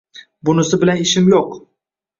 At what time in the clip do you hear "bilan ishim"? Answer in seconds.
0.85-1.33